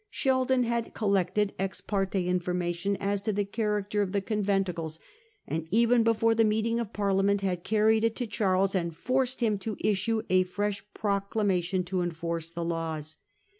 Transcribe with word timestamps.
Sheldon 0.09 0.63
had 0.63 0.95
collected 0.95 1.53
ex 1.59 1.79
parte 1.79 2.15
information 2.15 2.95
as 2.99 3.21
to 3.21 3.31
the 3.31 3.45
character 3.45 4.01
of 4.01 4.13
the 4.13 4.21
conventicles, 4.21 4.97
and 5.45 5.67
even 5.69 6.01
before 6.01 6.33
the 6.33 6.43
meeting 6.43 6.79
of 6.79 6.91
Parlia 6.91 7.23
ment 7.23 7.41
had 7.41 7.63
carried 7.63 8.03
it 8.03 8.15
to 8.15 8.25
Charles 8.25 8.73
and 8.73 8.95
forced 8.97 9.41
him 9.41 9.59
to 9.59 9.77
issue 9.79 10.23
a 10.27 10.41
fresh 10.41 10.83
proclamation 10.95 11.83
to 11.83 12.01
enforce 12.01 12.49
the 12.49 12.65
laws. 12.65 13.19